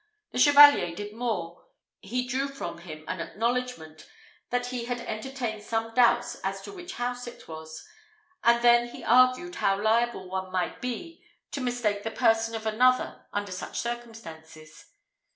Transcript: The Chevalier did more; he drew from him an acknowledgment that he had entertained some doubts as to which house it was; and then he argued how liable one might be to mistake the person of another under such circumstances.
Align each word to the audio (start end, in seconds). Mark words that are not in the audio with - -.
The 0.31 0.39
Chevalier 0.39 0.95
did 0.95 1.13
more; 1.13 1.67
he 1.99 2.27
drew 2.27 2.47
from 2.47 2.79
him 2.79 3.05
an 3.07 3.21
acknowledgment 3.21 4.09
that 4.49 4.65
he 4.65 4.85
had 4.85 4.99
entertained 5.01 5.61
some 5.61 5.93
doubts 5.93 6.37
as 6.43 6.59
to 6.63 6.71
which 6.71 6.93
house 6.95 7.27
it 7.27 7.47
was; 7.47 7.87
and 8.43 8.63
then 8.63 8.87
he 8.87 9.03
argued 9.03 9.53
how 9.53 9.79
liable 9.79 10.27
one 10.27 10.51
might 10.51 10.81
be 10.81 11.23
to 11.51 11.61
mistake 11.61 12.01
the 12.01 12.09
person 12.09 12.55
of 12.55 12.65
another 12.65 13.27
under 13.31 13.51
such 13.51 13.79
circumstances. 13.79 14.87